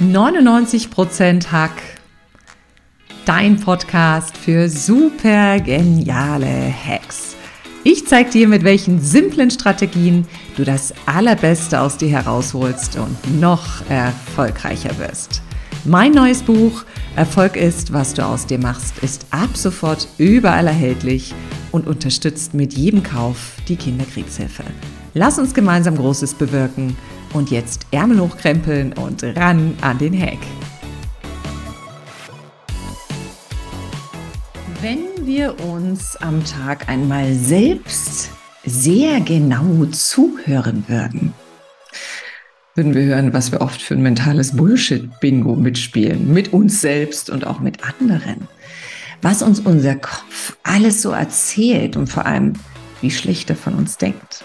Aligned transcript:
99% 0.00 1.50
Hack. 1.50 1.82
Dein 3.24 3.58
Podcast 3.58 4.36
für 4.36 4.68
super 4.68 5.58
geniale 5.58 6.70
Hacks. 6.70 7.34
Ich 7.82 8.06
zeige 8.06 8.28
dir, 8.28 8.48
mit 8.48 8.62
welchen 8.62 9.00
simplen 9.00 9.50
Strategien 9.50 10.26
du 10.56 10.64
das 10.64 10.92
Allerbeste 11.06 11.80
aus 11.80 11.96
dir 11.96 12.10
herausholst 12.10 12.98
und 12.98 13.40
noch 13.40 13.88
erfolgreicher 13.88 14.98
wirst. 14.98 15.40
Mein 15.86 16.12
neues 16.12 16.42
Buch 16.42 16.84
Erfolg 17.14 17.56
ist, 17.56 17.94
was 17.94 18.12
du 18.12 18.22
aus 18.22 18.44
dir 18.44 18.58
machst, 18.58 18.98
ist 18.98 19.24
ab 19.30 19.56
sofort 19.56 20.08
überall 20.18 20.66
erhältlich 20.66 21.34
und 21.72 21.86
unterstützt 21.86 22.52
mit 22.52 22.74
jedem 22.74 23.02
Kauf 23.02 23.54
die 23.66 23.76
Kinderkriegshilfe. 23.76 24.64
Lass 25.14 25.38
uns 25.38 25.54
gemeinsam 25.54 25.96
Großes 25.96 26.34
bewirken 26.34 26.94
und 27.32 27.50
jetzt 27.50 27.86
Ärmel 27.90 28.20
hochkrempeln 28.20 28.92
und 28.94 29.22
ran 29.22 29.74
an 29.80 29.98
den 29.98 30.18
Hack. 30.20 30.38
Wenn 34.82 35.26
wir 35.26 35.58
uns 35.60 36.16
am 36.16 36.44
Tag 36.44 36.88
einmal 36.88 37.34
selbst 37.34 38.30
sehr 38.64 39.20
genau 39.20 39.86
zuhören 39.86 40.84
würden, 40.86 41.32
würden 42.76 42.94
wir 42.94 43.04
hören, 43.04 43.32
was 43.32 43.52
wir 43.52 43.62
oft 43.62 43.80
für 43.80 43.94
ein 43.94 44.02
mentales 44.02 44.54
Bullshit-Bingo 44.54 45.56
mitspielen, 45.56 46.32
mit 46.32 46.52
uns 46.52 46.82
selbst 46.82 47.30
und 47.30 47.46
auch 47.46 47.60
mit 47.60 47.82
anderen. 47.82 48.48
Was 49.22 49.42
uns 49.42 49.60
unser 49.60 49.96
Kopf 49.96 50.56
alles 50.62 51.00
so 51.00 51.10
erzählt 51.10 51.96
und 51.96 52.08
vor 52.08 52.26
allem, 52.26 52.52
wie 53.00 53.10
schlecht 53.10 53.48
er 53.48 53.56
von 53.56 53.74
uns 53.74 53.96
denkt. 53.96 54.44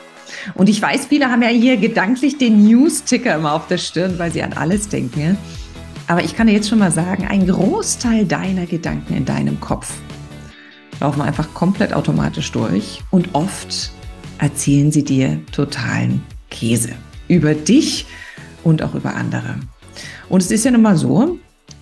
Und 0.55 0.69
ich 0.69 0.81
weiß, 0.81 1.07
viele 1.07 1.29
haben 1.29 1.41
ja 1.41 1.49
hier 1.49 1.77
gedanklich 1.77 2.37
den 2.37 2.63
News-Ticker 2.65 3.35
immer 3.35 3.53
auf 3.53 3.67
der 3.67 3.77
Stirn, 3.77 4.17
weil 4.17 4.31
sie 4.31 4.43
an 4.43 4.53
alles 4.53 4.89
denken. 4.89 5.37
Aber 6.07 6.23
ich 6.23 6.35
kann 6.35 6.47
dir 6.47 6.53
jetzt 6.53 6.69
schon 6.69 6.79
mal 6.79 6.91
sagen, 6.91 7.27
ein 7.27 7.47
Großteil 7.47 8.25
deiner 8.25 8.65
Gedanken 8.65 9.15
in 9.15 9.25
deinem 9.25 9.59
Kopf 9.59 9.93
laufen 10.99 11.21
einfach 11.21 11.53
komplett 11.53 11.93
automatisch 11.93 12.51
durch 12.51 13.01
und 13.09 13.33
oft 13.33 13.91
erzählen 14.37 14.91
sie 14.91 15.03
dir 15.03 15.39
totalen 15.51 16.23
Käse 16.49 16.91
über 17.27 17.55
dich 17.55 18.05
und 18.63 18.83
auch 18.83 18.93
über 18.93 19.15
andere. 19.15 19.55
Und 20.29 20.41
es 20.41 20.51
ist 20.51 20.65
ja 20.65 20.71
nun 20.71 20.81
mal 20.81 20.97
so, 20.97 21.39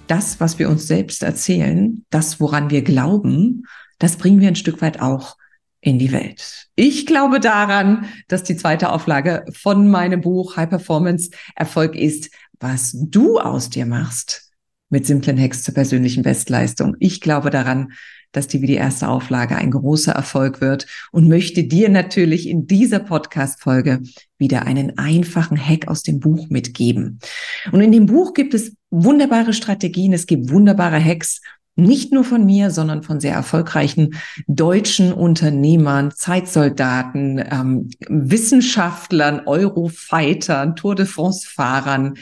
das, 0.07 0.39
was 0.39 0.57
wir 0.57 0.69
uns 0.69 0.88
selbst 0.88 1.21
erzählen, 1.21 2.03
das, 2.09 2.39
woran 2.39 2.69
wir 2.69 2.81
glauben, 2.81 3.66
das 3.99 4.16
bringen 4.16 4.39
wir 4.39 4.47
ein 4.47 4.55
Stück 4.55 4.81
weit 4.81 5.01
auch 5.01 5.38
in 5.81 5.99
die 5.99 6.11
Welt. 6.11 6.67
Ich 6.75 7.05
glaube 7.05 7.39
daran, 7.39 8.05
dass 8.27 8.44
die 8.44 8.58
zweite 8.58 8.91
Auflage 8.91 9.45
von 9.52 9.89
meinem 9.89 10.22
Buch 10.22 10.58
High 10.58 10.69
Performance 10.69 11.30
Erfolg 11.55 11.95
ist, 11.95 12.30
was 12.59 12.94
du 12.94 13.39
aus 13.39 13.69
dir 13.69 13.85
machst 13.85 14.52
mit 14.89 15.05
simplen 15.05 15.39
Hacks 15.39 15.63
zur 15.63 15.73
persönlichen 15.73 16.23
Bestleistung. 16.23 16.95
Ich 17.00 17.22
glaube 17.22 17.50
daran, 17.50 17.94
dass 18.31 18.47
die 18.47 18.61
wie 18.61 18.67
die 18.67 18.75
erste 18.75 19.07
Auflage 19.07 19.55
ein 19.55 19.72
großer 19.72 20.11
Erfolg 20.11 20.61
wird 20.61 20.85
und 21.11 21.27
möchte 21.27 21.63
dir 21.63 21.89
natürlich 21.89 22.47
in 22.47 22.67
dieser 22.67 23.00
Podcast-Folge 23.00 24.02
wieder 24.38 24.66
einen 24.66 24.97
einfachen 24.97 25.57
Hack 25.57 25.88
aus 25.88 26.03
dem 26.03 26.19
Buch 26.19 26.50
mitgeben. 26.50 27.19
Und 27.72 27.81
in 27.81 27.91
dem 27.91 28.05
Buch 28.05 28.33
gibt 28.33 28.53
es 28.53 28.75
wunderbare 28.91 29.53
Strategien, 29.53 30.13
es 30.13 30.27
gibt 30.27 30.52
wunderbare 30.52 31.03
Hacks 31.03 31.41
nicht 31.80 32.11
nur 32.11 32.23
von 32.23 32.45
mir, 32.45 32.72
sondern 32.72 33.03
von 33.03 33.19
sehr 33.19 33.33
erfolgreichen 33.33 34.16
deutschen 34.47 35.13
Unternehmern, 35.13 36.11
Zeitsoldaten, 36.11 37.44
ähm, 37.52 37.89
Wissenschaftlern, 38.08 39.41
Eurofightern, 39.45 40.75
Tour 40.75 40.95
de 40.95 41.05
France-Fahrern, 41.05 42.16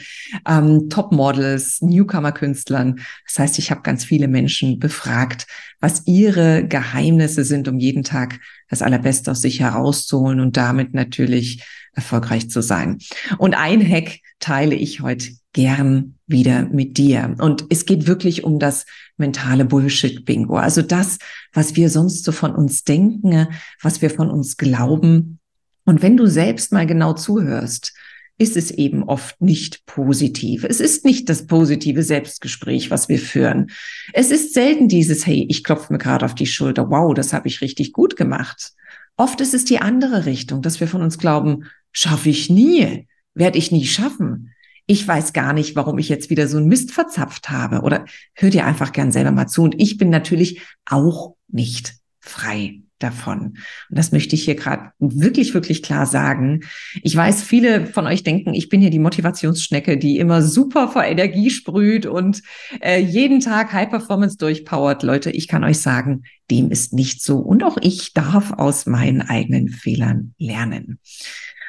ähm, 0.46 0.88
Topmodels, 0.88 1.82
Newcomer-Künstlern. 1.82 3.00
Das 3.26 3.38
heißt, 3.38 3.58
ich 3.58 3.70
habe 3.70 3.82
ganz 3.82 4.04
viele 4.04 4.28
Menschen 4.28 4.78
befragt, 4.78 5.46
was 5.80 6.06
ihre 6.06 6.66
Geheimnisse 6.66 7.44
sind, 7.44 7.68
um 7.68 7.78
jeden 7.78 8.02
Tag 8.02 8.40
das 8.68 8.82
Allerbeste 8.82 9.30
aus 9.30 9.40
sich 9.40 9.60
herauszuholen 9.60 10.40
und 10.40 10.56
damit 10.56 10.94
natürlich 10.94 11.64
erfolgreich 11.92 12.50
zu 12.50 12.62
sein. 12.62 12.98
Und 13.38 13.56
ein 13.56 13.86
Hack 13.86 14.20
teile 14.40 14.74
ich 14.74 15.00
heute 15.00 15.28
gern 15.52 16.14
wieder 16.26 16.68
mit 16.68 16.98
dir. 16.98 17.34
Und 17.38 17.66
es 17.70 17.86
geht 17.86 18.06
wirklich 18.06 18.44
um 18.44 18.58
das 18.58 18.86
mentale 19.16 19.64
Bullshit-Bingo. 19.64 20.56
Also 20.56 20.82
das, 20.82 21.18
was 21.52 21.74
wir 21.74 21.90
sonst 21.90 22.24
so 22.24 22.32
von 22.32 22.54
uns 22.54 22.84
denken, 22.84 23.48
was 23.82 24.02
wir 24.02 24.10
von 24.10 24.30
uns 24.30 24.56
glauben. 24.56 25.38
Und 25.84 26.02
wenn 26.02 26.16
du 26.16 26.26
selbst 26.26 26.72
mal 26.72 26.86
genau 26.86 27.14
zuhörst, 27.14 27.94
ist 28.38 28.56
es 28.56 28.70
eben 28.70 29.02
oft 29.02 29.40
nicht 29.40 29.84
positiv. 29.84 30.62
Es 30.62 30.78
ist 30.78 31.04
nicht 31.04 31.28
das 31.28 31.46
positive 31.46 32.04
Selbstgespräch, 32.04 32.90
was 32.90 33.08
wir 33.08 33.18
führen. 33.18 33.70
Es 34.12 34.30
ist 34.30 34.54
selten 34.54 34.86
dieses, 34.86 35.26
hey, 35.26 35.44
ich 35.48 35.64
klopfe 35.64 35.92
mir 35.92 35.98
gerade 35.98 36.24
auf 36.24 36.36
die 36.36 36.46
Schulter, 36.46 36.88
wow, 36.88 37.12
das 37.14 37.32
habe 37.32 37.48
ich 37.48 37.60
richtig 37.60 37.92
gut 37.92 38.14
gemacht. 38.14 38.74
Oft 39.16 39.40
ist 39.40 39.54
es 39.54 39.64
die 39.64 39.80
andere 39.80 40.24
Richtung, 40.24 40.62
dass 40.62 40.78
wir 40.78 40.86
von 40.86 41.02
uns 41.02 41.18
glauben, 41.18 41.64
schaffe 41.90 42.28
ich 42.28 42.48
nie, 42.48 43.07
werde 43.38 43.58
ich 43.58 43.72
nie 43.72 43.86
schaffen 43.86 44.54
ich 44.90 45.06
weiß 45.06 45.34
gar 45.34 45.52
nicht, 45.52 45.76
warum 45.76 45.98
ich 45.98 46.08
jetzt 46.08 46.30
wieder 46.30 46.48
so 46.48 46.56
einen 46.56 46.66
Mist 46.66 46.92
verzapft 46.92 47.50
habe. 47.50 47.82
Oder 47.82 48.06
hör 48.32 48.48
dir 48.48 48.64
einfach 48.64 48.92
gern 48.92 49.12
selber 49.12 49.32
mal 49.32 49.46
zu. 49.46 49.62
Und 49.62 49.80
ich 49.80 49.98
bin 49.98 50.08
natürlich 50.08 50.62
auch 50.86 51.36
nicht 51.46 51.94
frei 52.20 52.80
davon. 52.98 53.58
Und 53.90 53.98
das 53.98 54.12
möchte 54.12 54.34
ich 54.34 54.44
hier 54.44 54.54
gerade 54.54 54.90
wirklich, 54.98 55.52
wirklich 55.52 55.82
klar 55.82 56.06
sagen. 56.06 56.62
Ich 57.02 57.14
weiß, 57.14 57.42
viele 57.42 57.86
von 57.86 58.06
euch 58.06 58.22
denken, 58.22 58.54
ich 58.54 58.70
bin 58.70 58.80
hier 58.80 58.90
die 58.90 58.98
Motivationsschnecke, 58.98 59.98
die 59.98 60.16
immer 60.16 60.40
super 60.42 60.88
vor 60.88 61.04
Energie 61.04 61.50
sprüht 61.50 62.06
und 62.06 62.42
äh, 62.80 62.98
jeden 62.98 63.40
Tag 63.40 63.74
High 63.74 63.90
Performance 63.90 64.38
durchpowert. 64.38 65.02
Leute, 65.02 65.30
ich 65.30 65.48
kann 65.48 65.64
euch 65.64 65.80
sagen, 65.80 66.22
dem 66.50 66.70
ist 66.70 66.94
nicht 66.94 67.22
so. 67.22 67.36
Und 67.36 67.62
auch 67.62 67.76
ich 67.82 68.14
darf 68.14 68.52
aus 68.54 68.86
meinen 68.86 69.20
eigenen 69.20 69.68
Fehlern 69.68 70.34
lernen. 70.38 70.98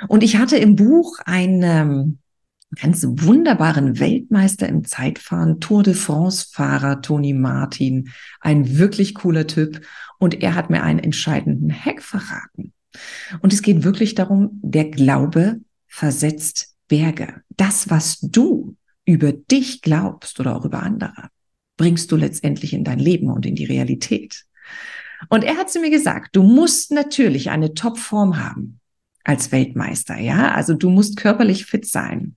Und 0.07 0.23
ich 0.23 0.37
hatte 0.37 0.57
im 0.57 0.75
Buch 0.75 1.19
ein, 1.25 1.61
ähm, 1.63 2.19
ganz 2.75 3.03
wunderbaren 3.03 3.99
Weltmeister 3.99 4.67
im 4.69 4.85
Zeitfahren, 4.85 5.59
Tour 5.59 5.83
de 5.83 5.93
France-Fahrer 5.93 7.01
Toni 7.01 7.33
Martin. 7.33 8.09
Ein 8.39 8.77
wirklich 8.77 9.15
cooler 9.15 9.47
Typ. 9.47 9.81
Und 10.19 10.41
er 10.41 10.55
hat 10.55 10.69
mir 10.69 10.83
einen 10.83 10.99
entscheidenden 10.99 11.73
Hack 11.73 12.01
verraten. 12.01 12.73
Und 13.41 13.53
es 13.53 13.61
geht 13.61 13.83
wirklich 13.83 14.15
darum, 14.15 14.59
der 14.61 14.85
Glaube 14.85 15.61
versetzt 15.87 16.75
Berge. 16.87 17.41
Das, 17.49 17.89
was 17.89 18.19
du 18.19 18.75
über 19.05 19.31
dich 19.31 19.81
glaubst 19.81 20.39
oder 20.39 20.55
auch 20.55 20.65
über 20.65 20.83
andere, 20.83 21.29
bringst 21.77 22.11
du 22.11 22.15
letztendlich 22.15 22.73
in 22.73 22.83
dein 22.83 22.99
Leben 22.99 23.31
und 23.31 23.45
in 23.45 23.55
die 23.55 23.65
Realität. 23.65 24.45
Und 25.29 25.43
er 25.43 25.57
hat 25.57 25.71
zu 25.71 25.79
mir 25.79 25.89
gesagt, 25.89 26.35
du 26.35 26.43
musst 26.43 26.91
natürlich 26.91 27.49
eine 27.49 27.73
Topform 27.73 28.37
haben 28.37 28.79
als 29.23 29.51
Weltmeister, 29.51 30.17
ja? 30.17 30.53
Also 30.53 30.73
du 30.73 30.89
musst 30.89 31.17
körperlich 31.17 31.65
fit 31.65 31.85
sein. 31.85 32.35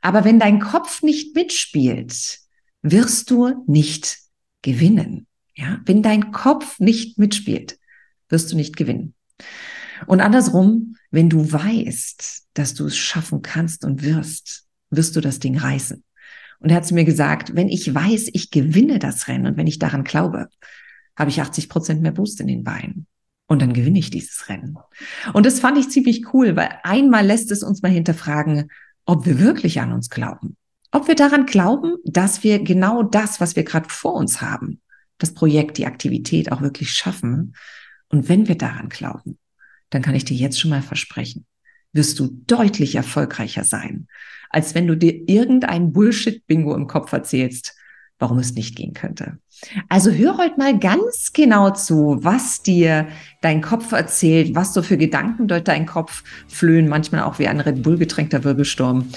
Aber 0.00 0.24
wenn 0.24 0.38
dein 0.38 0.60
Kopf 0.60 1.02
nicht 1.02 1.34
mitspielt, 1.34 2.40
wirst 2.82 3.30
du 3.30 3.64
nicht 3.66 4.18
gewinnen. 4.62 5.26
Ja? 5.54 5.80
Wenn 5.84 6.02
dein 6.02 6.32
Kopf 6.32 6.78
nicht 6.80 7.18
mitspielt, 7.18 7.78
wirst 8.28 8.52
du 8.52 8.56
nicht 8.56 8.76
gewinnen. 8.76 9.14
Und 10.06 10.20
andersrum, 10.20 10.96
wenn 11.10 11.28
du 11.28 11.52
weißt, 11.52 12.48
dass 12.54 12.74
du 12.74 12.86
es 12.86 12.96
schaffen 12.96 13.42
kannst 13.42 13.84
und 13.84 14.02
wirst, 14.02 14.66
wirst 14.90 15.14
du 15.14 15.20
das 15.20 15.38
Ding 15.38 15.56
reißen. 15.58 16.02
Und 16.58 16.70
er 16.70 16.76
hat 16.76 16.86
zu 16.86 16.94
mir 16.94 17.04
gesagt, 17.04 17.54
wenn 17.54 17.68
ich 17.68 17.92
weiß, 17.92 18.30
ich 18.32 18.50
gewinne 18.50 18.98
das 18.98 19.28
Rennen 19.28 19.46
und 19.46 19.56
wenn 19.56 19.66
ich 19.66 19.78
daran 19.78 20.04
glaube, 20.04 20.48
habe 21.16 21.30
ich 21.30 21.40
80 21.40 21.68
Prozent 21.68 22.02
mehr 22.02 22.12
Boost 22.12 22.40
in 22.40 22.46
den 22.46 22.64
Beinen. 22.64 23.06
Und 23.52 23.60
dann 23.60 23.74
gewinne 23.74 23.98
ich 23.98 24.08
dieses 24.08 24.48
Rennen. 24.48 24.78
Und 25.34 25.44
das 25.44 25.60
fand 25.60 25.76
ich 25.76 25.90
ziemlich 25.90 26.32
cool, 26.32 26.56
weil 26.56 26.70
einmal 26.84 27.26
lässt 27.26 27.50
es 27.50 27.62
uns 27.62 27.82
mal 27.82 27.92
hinterfragen, 27.92 28.70
ob 29.04 29.26
wir 29.26 29.40
wirklich 29.40 29.78
an 29.82 29.92
uns 29.92 30.08
glauben. 30.08 30.56
Ob 30.90 31.06
wir 31.06 31.16
daran 31.16 31.44
glauben, 31.44 31.96
dass 32.06 32.44
wir 32.44 32.60
genau 32.60 33.02
das, 33.02 33.42
was 33.42 33.54
wir 33.54 33.64
gerade 33.64 33.90
vor 33.90 34.14
uns 34.14 34.40
haben, 34.40 34.80
das 35.18 35.34
Projekt, 35.34 35.76
die 35.76 35.84
Aktivität 35.84 36.50
auch 36.50 36.62
wirklich 36.62 36.92
schaffen. 36.92 37.54
Und 38.08 38.30
wenn 38.30 38.48
wir 38.48 38.56
daran 38.56 38.88
glauben, 38.88 39.38
dann 39.90 40.00
kann 40.00 40.14
ich 40.14 40.24
dir 40.24 40.38
jetzt 40.38 40.58
schon 40.58 40.70
mal 40.70 40.80
versprechen, 40.80 41.44
wirst 41.92 42.20
du 42.20 42.28
deutlich 42.46 42.94
erfolgreicher 42.94 43.64
sein, 43.64 44.06
als 44.48 44.74
wenn 44.74 44.86
du 44.86 44.96
dir 44.96 45.28
irgendein 45.28 45.92
Bullshit-Bingo 45.92 46.74
im 46.74 46.86
Kopf 46.86 47.12
erzählst, 47.12 47.76
warum 48.18 48.38
es 48.38 48.54
nicht 48.54 48.76
gehen 48.76 48.94
könnte. 48.94 49.38
Also 49.88 50.10
hör 50.10 50.38
heute 50.38 50.56
mal 50.56 50.78
ganz 50.78 51.32
genau 51.32 51.70
zu, 51.70 52.18
was 52.20 52.62
dir 52.62 53.08
dein 53.40 53.60
Kopf 53.60 53.92
erzählt, 53.92 54.54
was 54.54 54.74
so 54.74 54.82
für 54.82 54.96
Gedanken 54.96 55.48
dort 55.48 55.68
dein 55.68 55.86
Kopf 55.86 56.22
flöhen, 56.48 56.88
manchmal 56.88 57.22
auch 57.22 57.38
wie 57.38 57.48
ein 57.48 57.60
Red 57.60 57.82
Bull 57.82 57.98
getränkter 57.98 58.44
Wirbelsturm. 58.44 59.08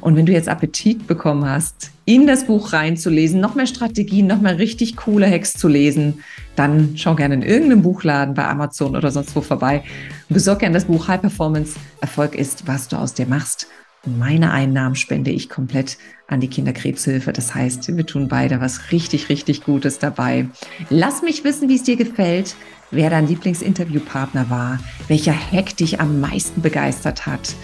Und 0.00 0.16
wenn 0.16 0.26
du 0.26 0.32
jetzt 0.32 0.48
Appetit 0.48 1.06
bekommen 1.06 1.48
hast, 1.48 1.92
in 2.04 2.26
das 2.26 2.46
Buch 2.46 2.72
reinzulesen, 2.72 3.40
noch 3.40 3.54
mehr 3.54 3.66
Strategien, 3.66 4.26
noch 4.26 4.40
mehr 4.40 4.58
richtig 4.58 4.96
coole 4.96 5.30
Hacks 5.30 5.54
zu 5.54 5.68
lesen, 5.68 6.22
dann 6.56 6.96
schau 6.96 7.14
gerne 7.14 7.34
in 7.34 7.42
irgendeinem 7.42 7.82
Buchladen 7.82 8.34
bei 8.34 8.46
Amazon 8.46 8.96
oder 8.96 9.10
sonst 9.10 9.34
wo 9.36 9.40
vorbei. 9.40 9.82
Besorg 10.28 10.60
gerne 10.60 10.74
das 10.74 10.86
Buch 10.86 11.08
High 11.08 11.20
Performance 11.20 11.76
Erfolg 12.00 12.34
ist, 12.34 12.66
was 12.66 12.88
du 12.88 12.96
aus 12.96 13.14
dir 13.14 13.26
machst. 13.26 13.68
Meine 14.06 14.52
Einnahmen 14.52 14.94
spende 14.94 15.32
ich 15.32 15.48
komplett 15.48 15.98
an 16.28 16.40
die 16.40 16.48
Kinderkrebshilfe. 16.48 17.32
Das 17.32 17.54
heißt, 17.54 17.94
wir 17.96 18.06
tun 18.06 18.28
beide 18.28 18.60
was 18.60 18.92
richtig, 18.92 19.28
richtig 19.28 19.64
Gutes 19.64 19.98
dabei. 19.98 20.46
Lass 20.90 21.22
mich 21.22 21.42
wissen, 21.42 21.68
wie 21.68 21.74
es 21.74 21.82
dir 21.82 21.96
gefällt, 21.96 22.54
wer 22.92 23.10
dein 23.10 23.26
Lieblingsinterviewpartner 23.26 24.48
war, 24.48 24.78
welcher 25.08 25.34
Hack 25.34 25.76
dich 25.76 26.00
am 26.00 26.20
meisten 26.20 26.62
begeistert 26.62 27.26
hat. 27.26 27.54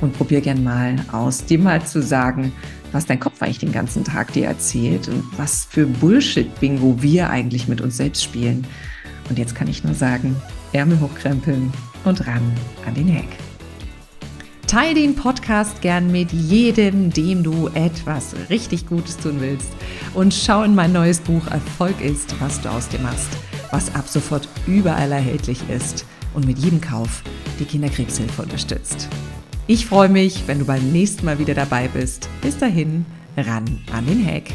Und 0.00 0.16
probier 0.16 0.40
gern 0.40 0.62
mal 0.62 0.96
aus, 1.12 1.44
dir 1.44 1.58
mal 1.58 1.84
zu 1.84 2.00
sagen, 2.02 2.52
was 2.92 3.06
dein 3.06 3.20
Kopf 3.20 3.42
eigentlich 3.42 3.58
den 3.58 3.72
ganzen 3.72 4.04
Tag 4.04 4.32
dir 4.32 4.46
erzählt 4.46 5.08
und 5.08 5.24
was 5.36 5.66
für 5.68 5.86
Bullshit-Bingo 5.86 7.02
wir 7.02 7.30
eigentlich 7.30 7.68
mit 7.68 7.80
uns 7.80 7.96
selbst 7.96 8.22
spielen. 8.22 8.66
Und 9.28 9.38
jetzt 9.38 9.54
kann 9.54 9.68
ich 9.68 9.84
nur 9.84 9.94
sagen, 9.94 10.36
Ärmel 10.72 11.00
hochkrempeln 11.00 11.72
und 12.04 12.26
ran 12.26 12.52
an 12.86 12.94
den 12.94 13.12
Hack. 13.12 13.49
Teil 14.70 14.94
den 14.94 15.16
Podcast 15.16 15.82
gern 15.82 16.12
mit 16.12 16.30
jedem, 16.30 17.12
dem 17.12 17.42
du 17.42 17.66
etwas 17.74 18.36
richtig 18.50 18.86
Gutes 18.86 19.16
tun 19.16 19.40
willst. 19.40 19.72
Und 20.14 20.32
schau 20.32 20.62
in 20.62 20.76
mein 20.76 20.92
neues 20.92 21.18
Buch 21.18 21.44
Erfolg 21.48 22.00
ist, 22.00 22.40
was 22.40 22.60
du 22.60 22.68
aus 22.68 22.88
dir 22.88 23.00
machst, 23.00 23.30
was 23.72 23.92
ab 23.96 24.06
sofort 24.06 24.48
überall 24.68 25.10
erhältlich 25.10 25.58
ist 25.68 26.06
und 26.34 26.46
mit 26.46 26.56
jedem 26.60 26.80
Kauf 26.80 27.24
die 27.58 27.64
Kinderkrebshilfe 27.64 28.42
unterstützt. 28.42 29.08
Ich 29.66 29.86
freue 29.86 30.08
mich, 30.08 30.44
wenn 30.46 30.60
du 30.60 30.64
beim 30.64 30.92
nächsten 30.92 31.24
Mal 31.24 31.40
wieder 31.40 31.54
dabei 31.54 31.88
bist. 31.88 32.28
Bis 32.40 32.56
dahin, 32.56 33.04
ran 33.36 33.80
an 33.92 34.06
den 34.06 34.24
Hack. 34.24 34.52